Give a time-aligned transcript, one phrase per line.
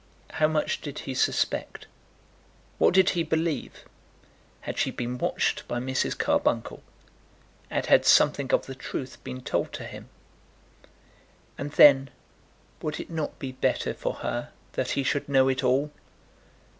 [0.31, 1.85] How much did he suspect?
[2.79, 3.83] What did he believe?
[4.61, 6.17] Had she been watched by Mrs.
[6.17, 6.81] Carbuncle,
[7.69, 10.09] and had something of the truth been told to him?
[11.55, 12.09] And then
[12.81, 15.91] would it not be better for her that he should know it all?